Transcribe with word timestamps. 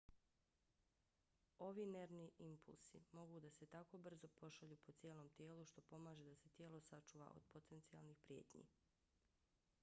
ovi 1.65 1.83
nervni 1.95 2.31
impulsi 2.45 3.01
mogu 3.11 3.39
da 3.45 3.51
se 3.57 3.67
tako 3.75 3.97
brzo 4.07 4.27
pošalju 4.41 4.77
po 4.87 4.91
cijelom 5.01 5.29
tijelu 5.29 5.65
što 5.65 5.81
pomaže 5.93 6.23
da 6.31 6.35
se 6.35 6.49
tijelo 6.49 6.81
sačuva 6.81 7.31
od 7.35 7.45
potencijalnih 7.53 8.19
prijetnji 8.25 8.67